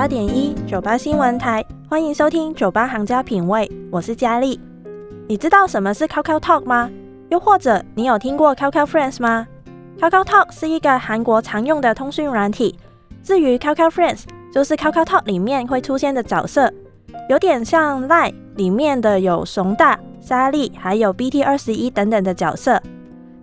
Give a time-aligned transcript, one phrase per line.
[0.00, 4.58] 八点一九八新闻台，欢迎收听酒吧行家品味，我是佳丽。
[5.28, 6.90] 你知道什么是 QQ Talk 吗？
[7.28, 9.46] 又或者你有听过 QQ Friends 吗
[9.98, 12.78] ？QQ Talk 是一个韩国常用的通讯软体。
[13.22, 16.72] 至于 QQ Friends，就是 QQ Talk 里面会出现的角色，
[17.28, 22.80] 有点像 Line 里面的有熊大、莎莉，还有 BT 二十一等等的角色。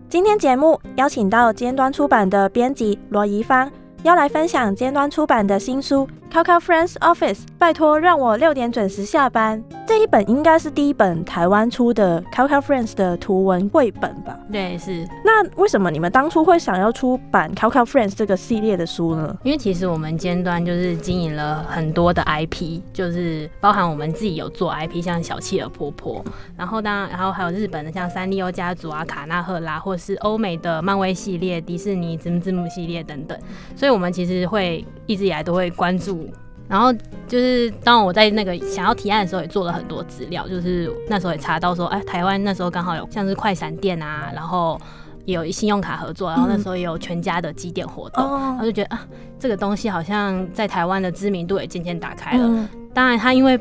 [0.10, 3.72] 今天节目邀请到尖端出版的编辑罗怡芳。
[4.04, 9.64] 要来分享尖端出版的新书《QQ Friends Office》，拜托让我六点准时下班。
[9.88, 14.38] 这一本应该是第一本台湾出的 QQ Friends 的图文绘本吧？
[14.52, 15.08] 对，是。
[15.24, 19.36] 那为什么你们当初会想要出版 QQ Friends 这个系列的书呢？
[19.44, 26.24] 因为其实我们尖端就是经营了很多的 IP，就是包含我们自己有做 IP，像小企鹅婆婆，
[26.58, 33.38] 然后当然，然后还有日本的像三丽鸥家族啊、卡纳赫拉，或是欧美的漫威系列、迪士尼字字幕系列等等，
[33.76, 36.30] 所以我们其实会一直以来都会关注。
[36.70, 36.94] 然后
[37.28, 44.78] 就是当我在那个想要提案的时候，也做了很多资料，就是那时候也查到说，哎，台湾那时候刚好有像是快闪店啊，然后
[45.24, 49.08] 也有信用卡合作，然后那时候也有全家的积点活动，哦然后就觉得啊，
[49.40, 52.46] 这个东西好像在台湾的知名度也渐渐打开了。
[52.46, 53.58] 嗯当然，它因为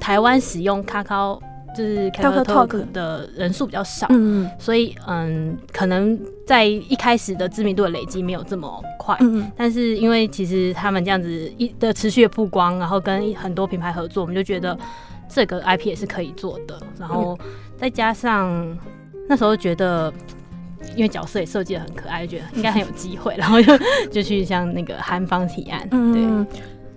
[0.00, 1.38] 台湾使用 Kakao
[1.76, 9.16] 就是 Kakao Kakao Talk Talk 的人数比较少，嗯所以嗯，可能在一开始的知名度的累积没有这么快。
[9.20, 14.76] 嗯但是因为其实他们这样子一的持续的曝光，然后跟很多品牌合作，我们就觉得
[15.28, 16.80] 这个 IP 也是可以做的。
[16.98, 17.38] 然后
[17.76, 18.78] 再加上
[19.28, 20.12] 那时候觉得，
[20.96, 23.72] 因为角色也设计的很可爱，就觉得应该很有机会，然后就
[24.10, 25.88] 就去向那个韩方提案。
[25.88, 26.46] 对，嗯。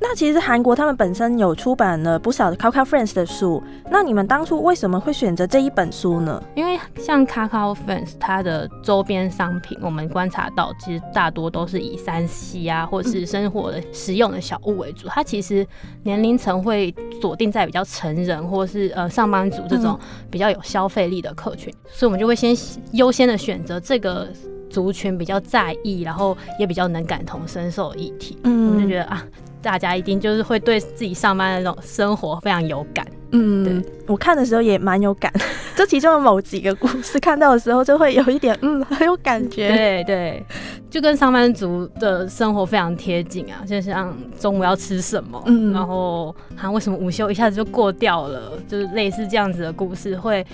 [0.06, 6.44] 那其实韩国他们本身有出版了不少的 QQ Friends 的书，那你们当初为什么会选择这一本书呢？
[6.56, 15.08] 因为像 Kakao Fans 它的周边商品，我们观察到其实大多都是以三 C 啊，或是生活的实用的小物为主。
[15.08, 15.66] 它其实
[16.04, 19.98] 年龄层会锁定在比较成人或是呃上班族这种
[20.30, 22.54] 比较有消费力的客群，所以我们就会先
[22.92, 24.28] 优先的选择这个
[24.70, 28.38] 族群比较在意，然后也比较能感同身受的议题。
[28.44, 29.24] 嗯我们就觉得啊，
[29.64, 33.08] 大家一定就是会对自己上班的那种生活非常有感。
[33.32, 35.34] 嗯，我看的时候也蛮有感，
[35.76, 39.70] 这其中的某几个故事看到的时候，就会有一点嗯很有感觉。
[39.74, 40.46] 对对，
[40.88, 50.46] 就跟上班族的生活非常贴近啊，就像中午要吃什么，嗯然后啊为什么午休一下子就过掉了，就是类似这样子的故事会。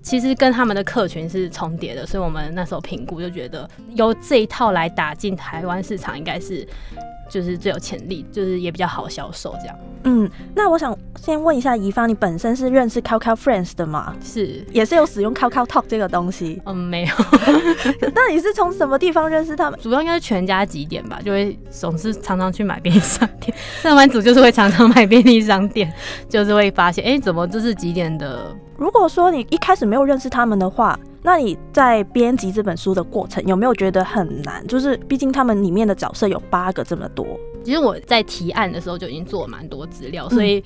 [0.00, 6.66] 其实跟他们的客群是重叠的，所以我们那时候评估就觉得由这一套来打进台湾市场，应该是
[7.32, 9.76] 就是最有潜力，就是也比较好销售这样。
[10.04, 14.14] 嗯，那我想先问一下怡芳，你本身是认识 QQ Friends 的吗？
[14.22, 16.60] 是，也是有使用 QQ Talk 这个东西？
[16.66, 17.14] 嗯，没有，
[18.14, 19.80] 那你是从什么地方认识他们？
[19.80, 23.56] 主要应该是全家几点吧，就会总是常常去买便利商店。
[23.80, 25.90] 上班族就是会常常买便利商店，
[26.28, 28.54] 就是会发现，哎、怎么这是几点的？
[28.76, 34.66] 如果说你一开始没有认识他们的话，那你在编辑这本书的过程有没有觉得很难？
[34.66, 37.26] 就是毕竟他们里面的角色有八个这么多。
[37.62, 40.62] 其实我在提案的时候就已经做了蛮多资料，所以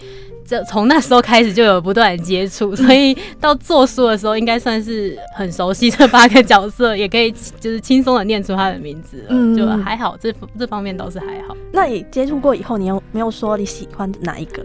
[0.47, 7.31] 这从那时候开始就有不断的接触， 所以到做书的时候应该算是很熟悉这八个角色，也可以
[7.61, 14.65] 就是轻松的念出他的名字了，嗯就还好，这这方面倒是还好，那你接触过以后，你有没有说你喜欢哪一个？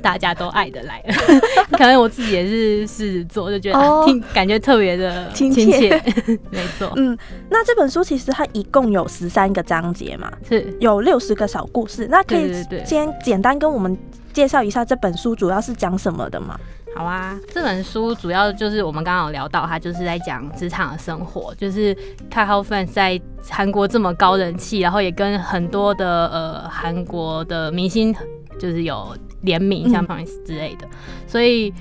[0.00, 1.14] 大家都爱的来了。
[1.78, 7.16] 可能我自己也是狮子座，就觉得、哦啊听感觉特别的亲亲切切， 没错，嗯，
[7.48, 10.76] 那这本书其实它一共有十三个章节嘛，是。
[10.80, 12.06] 有六十个小故事。
[12.10, 12.52] 那可以
[12.84, 13.96] 先简单跟我们
[14.32, 16.58] 介绍一下这本书主要是讲什么的吗？
[16.96, 21.94] 好啊，这本书主要就是我们刚刚有聊到，它就是在讲职场的生活，就是
[22.28, 28.12] Kakao Friends 在韩国这么高人气，然后也跟很多的呃韩国的明星
[28.58, 30.86] 就是有联名，像嗯 Prince 之类的，
[31.26, 31.72] 所以。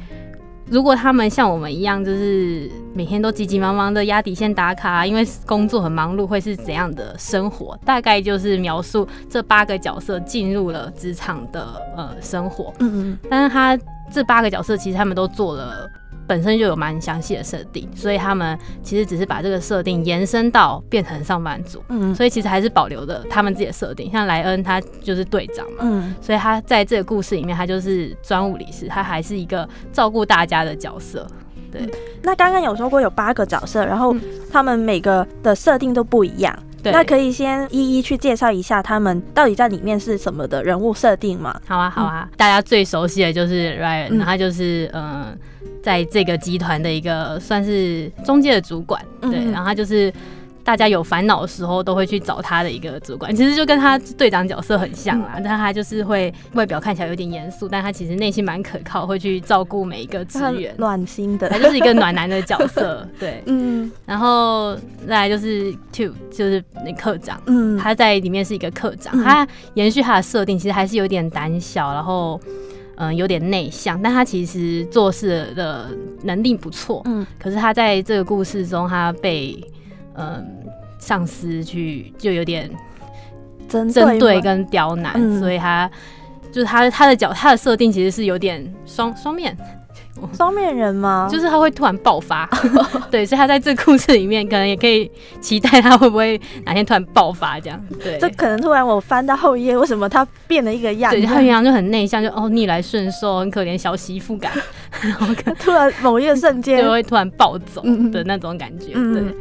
[0.71, 7.75] 如果他们像我们一样，就是每天都急急忙忙的压底线打卡，因为工作很忙碌，会是怎样的生活？
[7.83, 12.71] 大概就是描述这八个角色进入了职场的呃生活。
[12.81, 13.75] 嗯但是他
[14.11, 15.89] 这八个角色其实他们都做了
[16.29, 24.11] 本身就有蛮详细的设定，所以他们其实只是把这个设定延伸到变成上班族，嗯所以其实还是保留的他们自己的设定。
[24.11, 31.25] 像莱恩他就是队长嘛，嗯所以他在这个故事里面，他就是专务理事，他还是一个照顾大家的角色。
[31.71, 31.81] 对
[32.21, 34.21] 那刚刚有说过有八个角色，然后嗯
[34.51, 36.55] 他们每个的设定都不一样。
[36.81, 41.59] 对，那可以先一一去介绍一下他们到底在里面是什么的人物设定吗？
[41.67, 45.37] 好啊，好啊，大家最熟悉的就是 Ryan，、嗯他就是嗯、呃
[45.81, 50.11] 在这个集团的一个算是中介的主管，对，嗯然后他就是。
[50.61, 55.31] 大家有烦恼的时候都会去找他的一个主管，其实就跟他队长角色很像嗯啦。
[55.37, 60.75] 但他就是会外表看起来有点严肃，但他其实内心蛮可靠，会去照顾每一个职他员。
[60.77, 63.41] 暖心的他，就是一个暖男的角色， 对。
[63.47, 64.75] 嗯然后
[65.07, 72.39] 再来就是 Two，就是那课长，嗯，他在里面是一个课长，嗯他延续他的设定，其实还是有点胆小，然后
[72.99, 75.89] 嗯、呃有点内向，但他其实做事的
[76.21, 77.01] 能力不错。
[77.05, 77.25] 嗯。
[77.39, 79.59] 可是他在这个故事中，他被
[80.15, 80.45] 嗯、
[80.99, 82.69] 上司去就有点
[83.67, 85.39] 针针对跟刁难，嗯。
[85.39, 85.89] 所以他
[86.51, 89.57] 就是他他的角他的设定其实是有点双双面，
[90.33, 91.27] 双面人吗？
[91.31, 92.49] 就是他会突然爆发，
[93.09, 95.09] 对，所以他在这个故事里面可能也可以
[95.39, 101.27] 期待他会不会哪天突然爆发这样，对，这可能突然我翻到后一页，为什么他变了一个样对，子？
[101.27, 104.51] 他平常就很内向，就哦逆来顺受，很可怜小媳妇感，
[105.01, 106.83] 然后可突然某一个瞬间。
[106.83, 107.81] 就，会突然暴走
[108.11, 109.35] 的那种感觉，嗯对。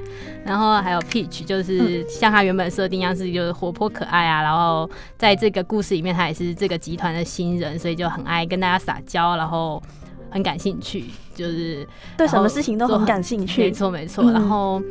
[0.45, 4.89] 然后还有 Peach，就是像他原本设定一样是就是活泼可爱啊，然后
[5.19, 9.83] 在这个故事里面他也是这个集团的新人，所以就很爱跟大家撒娇，然后
[10.31, 11.05] 很感兴趣，
[11.35, 11.87] 就是
[12.17, 13.71] 对什么事情都很感兴趣没。
[13.71, 14.83] 错没错，嗯然后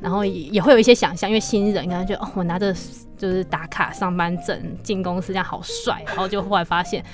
[0.00, 2.74] 然后也也会有一些想象，因为新人可能觉得哦，我拿着
[3.16, 7.04] 就是打卡上班证进公司这样好帅，然后就后来发现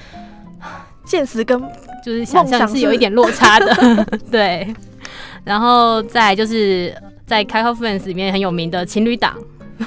[1.05, 1.61] 现实跟
[2.05, 4.75] 就是想象是有一点落差的， 对。
[5.44, 6.96] 然后再就是
[7.26, 9.37] 在开号 Friends 里面很有名的情侣档，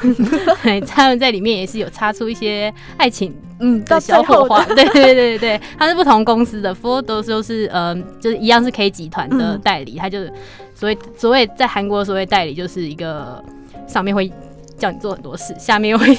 [0.61, 3.33] 对，他们在里面也是有擦出一些爱情
[3.65, 10.31] 嗯，到的最后小火花，的对对对对，他是不同公司的 f o r 都都是呃，就是一样是 K 集团的嗯代理，他就是
[10.75, 13.43] 所谓所谓在韩国的所谓代理，就是一个
[13.87, 14.31] 上面会
[14.77, 16.15] 叫你做很多事，下面又会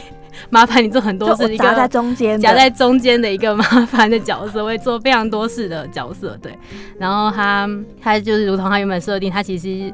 [0.50, 6.52] 麻烦你做很多事，夹在中间，夹在中间的一个 麻烦的角色，会做非常多事的角色，对。
[6.98, 7.68] 然后他
[8.02, 9.92] 他就是如同他原本设定，他其实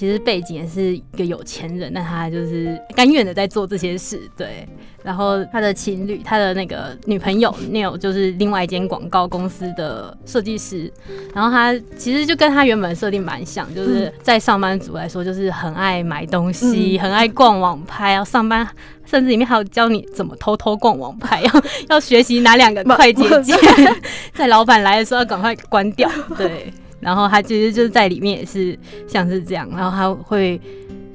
[0.00, 4.66] 其实背景也是一个有钱人，但他就是甘愿的在做这些事，对。
[5.02, 10.90] 然后他的情侣，他的那个女朋友 Neil 就是另外一间广告公司的设计师，
[11.34, 18.66] 然后他其实就跟他原本设定蛮像，就是在上班族来说，就是很爱买东西，嗯很爱逛网拍，要上班
[19.04, 21.52] 甚至里面还有教你怎么偷偷逛网拍，要
[21.90, 23.54] 要学习哪两个快捷键，
[24.32, 26.72] 在老板来的时候要赶快关掉，对。
[27.00, 30.60] 然后他其实就是在里面也是像是这样，然后他会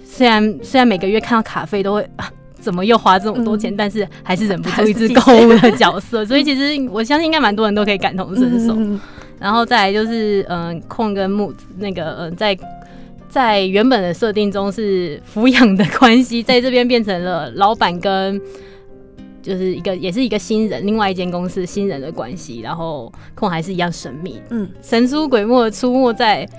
[0.03, 2.29] 虽然虽然每个月看到卡费都会 啊。
[2.57, 3.71] 怎么又花这么多钱？
[3.71, 8.73] 嗯但是还是忍不住一直还是记购物的角色，所以其实我相信应该蛮多人都可以感同身受。
[8.73, 8.99] 嗯
[9.37, 12.57] 然后再来就是，嗯、控跟木子那个，嗯、在
[13.29, 18.41] 在原本的设定中是抚养的关系，在这边变成了老板跟
[19.45, 22.61] 就是一个也是一个新人，另外一间公司新人的关系。
[22.61, 26.49] 然后空还是一样神秘，嗯，神出鬼没出没在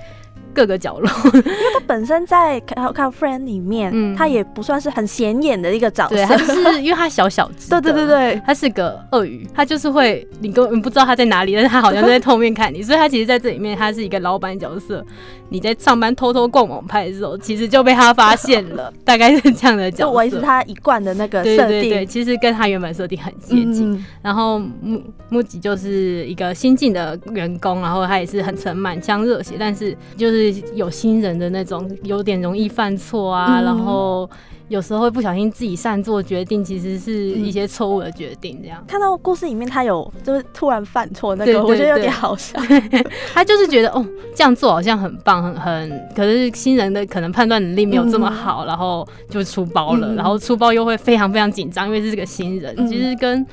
[0.57, 1.07] 各个角落。
[1.35, 1.41] 因为
[1.75, 8.07] 他本身在《看看 Friend》里面，嗯他也不算是很显眼的一个角对，他是因为他小小只，对 对对。
[8.07, 15.05] 对，他是个鳄鱼，他就是会，你根本不知道他在哪里，但是他好像在后面看你，所以他其实在这里面他是一个老板角色。
[15.49, 20.03] 你在上班偷偷逛网拍的时候，其实就被他发现了， 大概是这样的角色。
[20.03, 23.93] 就维持他一贯的那个设定，对对，其实跟他原本设定很接近。
[23.93, 34.29] 嗯然后木木吉就是一个新进的员工，然后他也是很沉满腔热血，但是就是有新人的那种，有点容易犯错啊，嗯然后
[34.67, 38.83] 有时候会不小心自己擅做决定，其实是一些错误的决定，这样。
[38.87, 42.59] 看到故事里面他有就是突然犯错那个，我觉得有点好笑。
[43.33, 53.45] 他就是觉得哦，这样做好像很棒，很很，可是新人的可能判断能力没有这么好，然后就出包了，嗯然后出包又会非常非常紧张，因为是个新人，嗯其实跟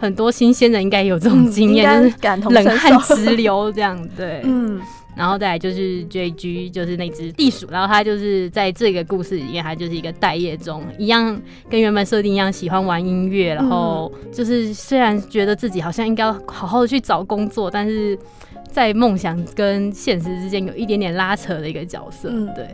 [0.00, 3.14] 很多新鲜人应该有这种经验，就是感同身冷汗受。
[3.14, 4.40] 直流这样，对。
[4.42, 4.80] 嗯，
[5.14, 18.18] 然后再来就是 JG，就是那只地鼠，然后它就是在这个故事里面，它就是一个待业中，一样跟原本设定一样，喜欢玩音乐，然后就是虽然觉得自己好像应该要好好的去找工作，但是
[18.70, 22.66] 在梦想跟现实之间有一点点拉扯的一个角色，嗯对。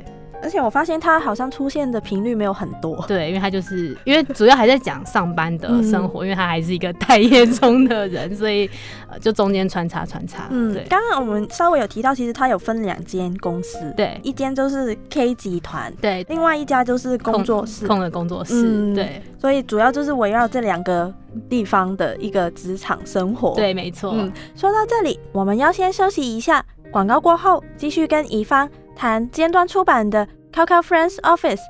[0.43, 3.05] 而且我发现他好像出现的频率没有很多。
[3.07, 8.69] 对，因为他就是因为主要还在讲上班的生活，因为他还是一个待业中的人，所以
[9.11, 10.47] 呃就中间穿插穿插。
[10.51, 10.85] 嗯，对。
[10.85, 19.23] 刚刚我们稍微有提到，其实他有分两间公司，对，一间就是 K 集团，对，另外一家就是工作室，空的工作室，对。
[19.41, 21.13] 所以主要就是围绕这两个
[21.49, 23.55] 地方的一个职场生活。
[23.55, 24.13] 对，没错。
[24.15, 28.69] 嗯，说到这里，我们要先休息一下，广告过后继续跟乙方。
[28.99, 31.61] 谈尖端出版的 Coco Friends Office，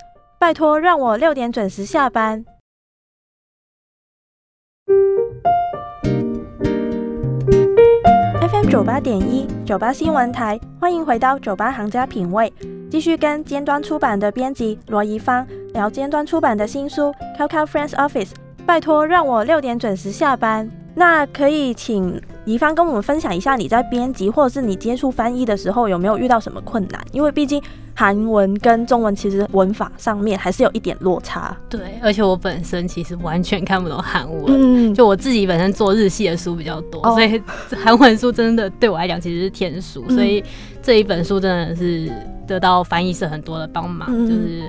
[0.40, 2.42] 拜托让我六点准时下班。
[8.50, 12.50] FM 九八点一九八新闻台，欢迎回到九八行家品味，
[12.90, 18.30] 继续跟尖端出版的编辑罗怡芳聊尖端出版的新书 Coco Friends Office，
[18.64, 20.70] 拜托让我六点准时下班。
[20.94, 22.18] 那可以请
[22.48, 26.98] 怡芳跟我们分享一下，你在编辑或者是你接触翻译的时候，有没有遇到什么困难？
[27.12, 27.62] 因为毕竟
[27.94, 31.54] 韩文跟中文其实文法上面还是有一点落差。
[31.68, 37.38] 对，而且我本身其实完全看不懂韩文，就我自己本身做日系的书比较多，所以
[37.76, 40.08] 韩文书真的对我来讲其实是天书。
[40.08, 40.42] 所以
[40.82, 42.10] 这一本书真的是
[42.46, 44.62] 得到翻译社很多的帮忙，就是。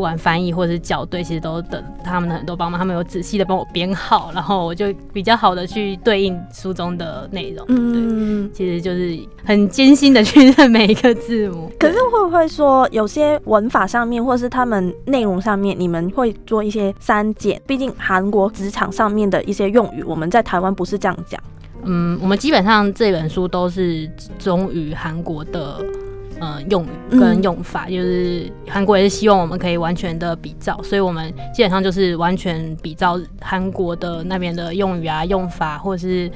[0.00, 7.62] 不管翻译或者是校对，其实都等他们的很多帮忙，他们有仔细的帮我编号，然后我就比较好的去对应书中的内容。
[7.68, 11.70] 嗯，对，其实就是很艰辛的去认每一个字母。
[11.78, 17.60] 可是会不会说有些文法上面，或是他们内容上面，你们会做一些删减？
[17.66, 21.38] 毕竟韩国职场上面的一些用语，我们在台湾不是这样讲。
[21.82, 25.84] 嗯，我们基本上这本书都是忠于韩国的。
[26.40, 36.30] 呃，用语跟用法，就是韩国也是希望我们可以完全的比照，所以我们基本上就是完全比照韩国的那边的用语啊、用法，或者是。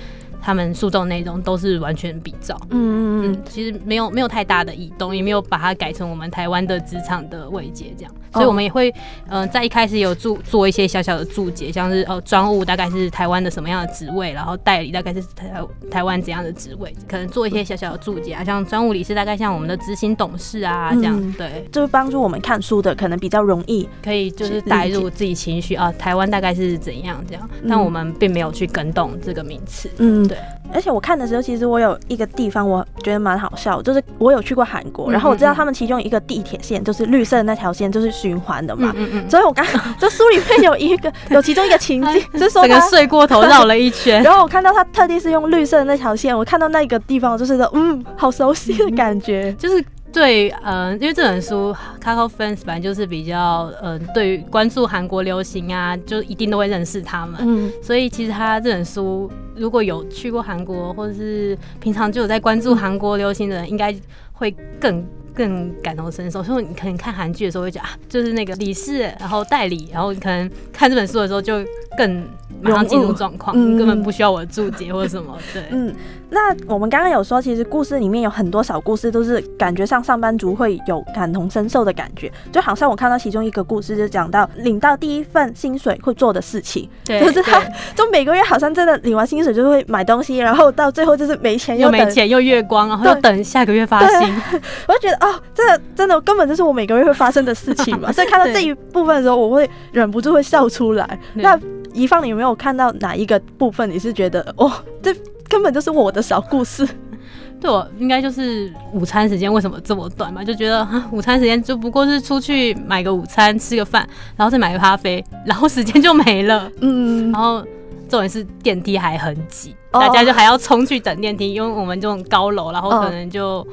[0.45, 8.93] 他们诉讼内容都是完全比照，嗯嗯嗯，其实没有没有太大的异动，也没有把它改成我们台湾的职场的位阶这样，所以我们也会，
[9.31, 15.51] 嗯，在一开始有注做一些小小的注解，像是哦，专务大概是台湾的什么样的职位，然后代理大概是台
[15.91, 30.29] 台湾怎样的职位，可能做一些小小的注解啊，像专务理事大概像我们的执行董事啊这样，对，就是帮助我们看书的可能比较容易，可以就是带入自己情绪啊，台湾大概是怎样这样，但我们并没有去跟动这个名词，嗯。
[30.73, 38.93] 而且我看的时候，其实我有一个地方我觉得蛮好笑，就是我有去过韩国，然后我知道他们其中一个地铁线就是绿色的那条线，就是循环的嘛。
[38.97, 39.31] 嗯嗯。
[39.31, 39.65] 所以我刚
[39.99, 49.85] 就书里面有一个 有其中一个情景， 就是说他睡过头绕了一圈， 然后我看到他特地是用绿色的那条线，我看到那个地方就是说，嗯，好熟悉的感觉，就是。
[50.15, 57.41] 对，嗯，因为这本书《Coco Fans》本来就是比较，嗯，对于关注韩国流行啊，就一定都会认识他们。
[57.41, 63.93] 嗯，所以其实他这本书，如果有去过韩国，或者是平常就有在关注韩国流行的人，应该
[64.33, 65.05] 会更。
[65.37, 71.55] 更感同身受，所以你可能看韩剧的时候会觉得啊，就是那个理事，然后代理，然后你可能看这本书的时候就
[71.99, 72.25] 更
[72.63, 75.37] 马上进入状况，根本不需要我的注解或者什么。
[75.53, 75.93] 对，嗯，
[76.35, 87.63] 那我们刚刚有说，其实故事里面有很多小故事，都是感觉上上班族会有感同身受的感觉，就好像我看到其中一个故事，就讲到领到第一份薪水会做的事情，就是他
[87.95, 94.35] 就每个月好像真的领完薪水就会买东西，然后到最后就是没钱又没钱又月光，然后又等下个月发薪，
[94.89, 95.15] 我就觉得。
[95.25, 95.63] 哦，这
[95.95, 101.19] 真的根本就是我每个月会发生的事情嘛，所以看到这一部分的时候，我会忍不住会笑出来。
[101.35, 101.59] 那
[101.93, 105.15] 一放，你有没有看到哪一个部分你是觉得哦，这
[105.49, 106.87] 根本就是我的小故事？
[107.61, 110.45] 对我应该就是午餐时间为什么这么短嘛？
[110.45, 116.71] 就觉得午餐时间就不过是出去买个午餐吃个饭，然后再买个咖啡， 然后时间就没了。
[116.81, 117.63] 嗯，然后
[118.09, 123.67] 重点是电梯还很挤，大家就还要冲去等电梯，因为我们这种高楼，然后可能就。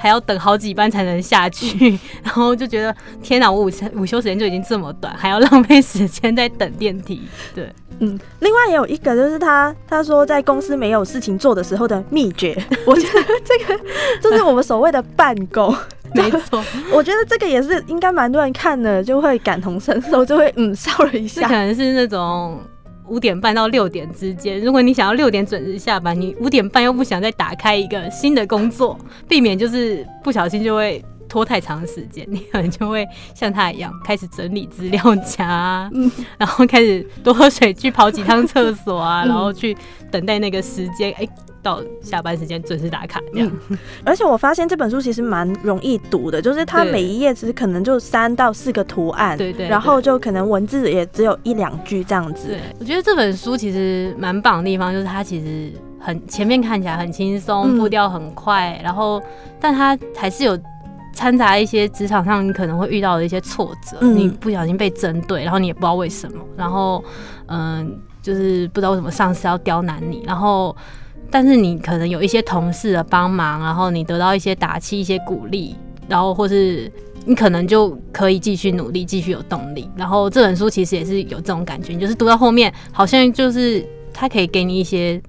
[0.00, 3.50] 还要等好几班才能下去， 然后就觉得天哪！
[3.50, 7.22] 我午餐午休时间就已经这么短，还要浪费时间在等电梯。
[7.54, 8.18] 对，嗯。
[8.40, 13.80] 另外也有一个就是他他说在公司没有事情做的时候的秘诀， 我觉得这个
[14.20, 15.74] 就是我们所谓的办公。
[16.14, 16.62] 没错，
[16.92, 21.48] 我觉得这个也是应该蛮多人看的，就会感同身受，就会嗯笑了一下。
[21.48, 22.60] 可能是那种。
[23.12, 36.10] 五点半到六点之间，如果你想要六点准时下班，你五点半又不想再打开一个新的工作，避免就是不小心就会拖太长时间，你可能就会像他一样开始整理资料夹，嗯。
[36.36, 39.74] 然后开始多喝水，去跑几趟厕所啊，然后去
[40.10, 41.26] 等待那个时间，哎。
[41.64, 43.48] 到下班时间准时打卡这样，
[44.04, 52.48] 而且我发现这本书其实蛮容易读的，就是它每一页其实可能就三到四个图案，对对，然后就可能文字也只有一两句这样子。
[52.48, 59.22] 对，我觉得这本书其实蛮棒的地方就是它其实很前面看起来很轻松，步调很快，然后
[59.60, 60.58] 但它还是有
[61.12, 67.04] 掺杂一些职场上你可能会遇到的一些挫折，嗯你不小心被针对，然后你也不知道为什么，然后
[67.46, 70.74] 嗯、就是不知道为什么上司要刁难你，然后
[71.30, 75.76] 但是你可能有一些同事的帮忙，然后你得到一些打气、一些鼓励，
[76.08, 76.90] 然后或是
[77.24, 79.88] 你可能就可以继续努力，继续有动力。
[79.96, 85.22] 然后这本书其实也是有这种感觉，你就是读到后面，好像就是它可以给你一些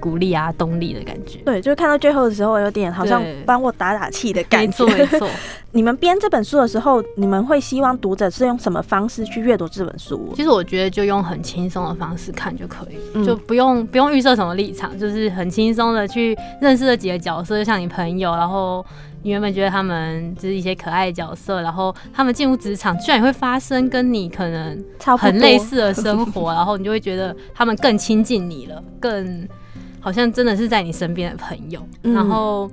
[0.00, 1.38] 鼓励啊、动力的感觉。
[1.44, 4.84] 对，就是看到最后的时候，有点好像帮我打打气的感觉。
[4.86, 5.28] 没错，没错。
[5.72, 10.32] 你们编这本书的时候，你们会希望读者是用什么方式去阅读这本书？
[10.34, 18.84] 其实我觉得就用很轻松的方式看就可以，嗯就不用不用预设什么立场，就是很轻松的去认识了几个角色，就像你朋友，然后
[19.22, 29.46] 你原本觉得他们就是一些可爱的角色，然后他们进入职场，居然也会发生跟你可能差很类似的生活，然后你就会觉得他们更亲近你了，更
[30.00, 32.14] 好像真的是在你身边的朋友，嗯。
[32.14, 32.70] 然后。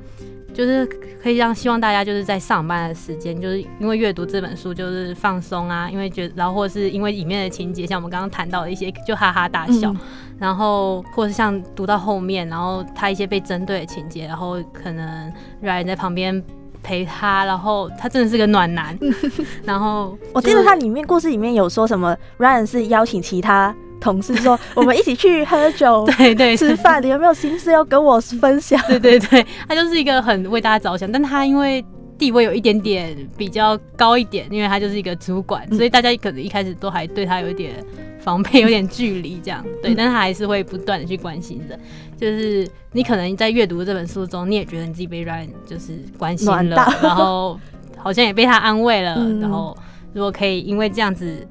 [0.54, 0.86] 就是
[1.22, 9.98] 可以让希望大家就是在上班的时间，就是因为阅读这本书就是放松啊，因为觉得然后或者是因为里面的情节，像我们刚刚谈到的一些就哈哈大笑，嗯。
[10.40, 15.30] 然后或者是像读到后面，然后他一些被针对的情节，然后可能
[15.62, 16.42] Ryan 在旁边
[16.82, 18.98] 陪他，然后他真的是个暖男，
[19.66, 28.80] 然后我记得他里面故事里面有说什么，Ryan 是邀请其他同事说，我们一起去喝酒、 对对吃饭，你有没有心事要跟我分享？
[28.88, 31.84] 对对对， 他就是一个很为大家着想，但他因为
[32.16, 37.84] 地位有一点点比较高一点，因为他就是一个主管，嗯所以大家可能一开始都还对他有一点
[38.20, 39.66] 防备，有点距离这样。
[39.82, 41.78] 对，嗯但他还是会不断的去关心的。
[42.16, 47.60] 就是你可能在阅读这本书中，你也觉得你自己被 Ryan 就是关心了，然后
[47.98, 49.76] 好像也被他安慰了，嗯然后
[50.14, 51.48] 如果可以因为这样子。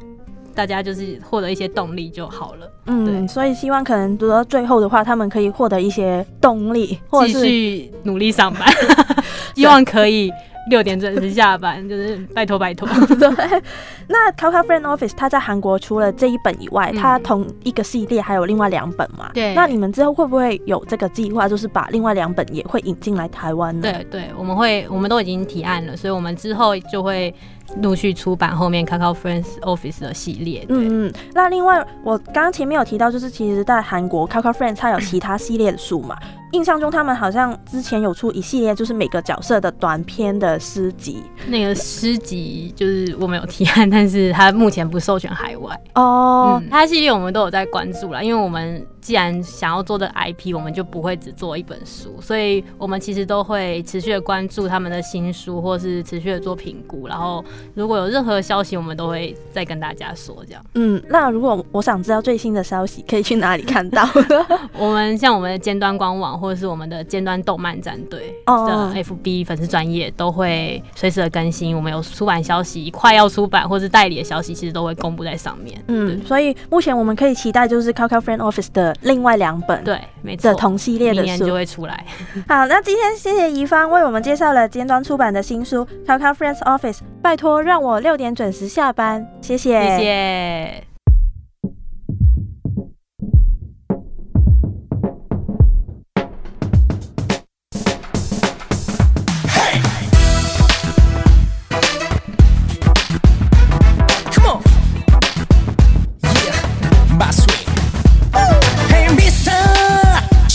[0.55, 8.63] 大家就是获得一些动力就好了，嗯，对所以希望可能读到最后的话，他们可以获得一些动力，或者继是续努力上班，
[9.55, 10.31] 希望可以
[10.71, 12.89] 六点准时下班，就是拜托拜托。
[13.17, 13.63] 对。
[14.07, 19.31] 那 Kaka Friend Office 它在韩国除了这一本以外，嗯它同一个系列还有另外两本嘛？
[19.35, 23.83] 对那你们之后会不会有这个计划，就是把另外两本也会引进来台湾呢？
[23.83, 27.35] 对对，我们会我们都已经提案了，所以我们之后就会
[27.81, 30.65] 陆续出版后面 Coco Friends Office 的系列。
[30.69, 36.17] 嗯嗯，那另外我刚刚前面有提到，就是其实在韩国 Coco Friends 它有其他系列的书嘛，
[36.55, 45.79] 印象中他们好像之前有出一系列，就是每个角色的短篇的诗集那个诗集就是我们有提案，但是它目前不授权海外。
[45.97, 46.61] 哦。
[46.63, 60.37] 嗯，它系列我们都有在关注啦，因为我们既然想要做的 IP，我们就不会只做一本书，所以我们其实都会持续的关注他们的新书，或是持续的做评估，然后如果有任何消息，我们都会再跟大家说。
[60.47, 64.07] 这样，嗯，那如果我想知道最新的消息，可以去哪里看到？
[64.79, 71.75] 我们像我们的尖端官网，或者是我们的尖端动漫战队哦的 FB 粉丝专业，都会随时的更新。
[71.75, 75.83] 我们有出版消息，快要出版或是代理的消息，其实都会公布在上面。
[75.89, 81.55] 嗯，所以目前我们可以期待就是 Kaka Friend Office 的另外两本对，没错的，同系列的明年就书。
[81.55, 82.05] 会出来。
[82.47, 90.94] 好，那今天谢谢怡芳为我们介绍了尖端出版的新书 Kaka Friends Office，拜托让我六点准时下班，谢谢，谢谢。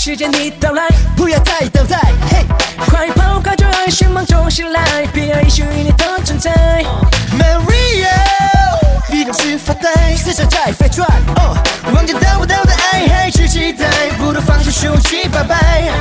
[0.10, 2.00] 时间已到来，不要再等待，
[2.32, 2.44] 嘿，
[2.88, 6.52] 快跑，快就爱，寻梦中醒来，别让遗失你的存在。
[7.38, 8.10] Maria，
[9.12, 11.56] 闭上眼发呆，思想在飞转，哦，
[11.94, 13.86] 望见得不到的爱还是期待，
[14.18, 15.92] 不如放下手机，拜拜。